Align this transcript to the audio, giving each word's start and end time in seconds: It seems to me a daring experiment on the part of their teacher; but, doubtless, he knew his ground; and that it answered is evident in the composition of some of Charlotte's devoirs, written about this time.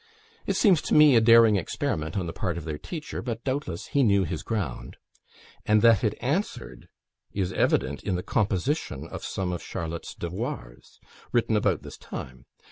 It 0.47 0.55
seems 0.55 0.81
to 0.81 0.95
me 0.95 1.15
a 1.15 1.21
daring 1.21 1.57
experiment 1.57 2.17
on 2.17 2.25
the 2.25 2.33
part 2.33 2.57
of 2.57 2.63
their 2.65 2.79
teacher; 2.79 3.21
but, 3.21 3.43
doubtless, 3.43 3.89
he 3.89 4.01
knew 4.01 4.23
his 4.23 4.41
ground; 4.41 4.97
and 5.63 5.83
that 5.83 6.03
it 6.03 6.15
answered 6.19 6.89
is 7.33 7.53
evident 7.53 8.01
in 8.01 8.15
the 8.15 8.23
composition 8.23 9.05
of 9.07 9.23
some 9.23 9.51
of 9.51 9.61
Charlotte's 9.61 10.15
devoirs, 10.15 10.99
written 11.31 11.55
about 11.55 11.83
this 11.83 11.99
time. 11.99 12.47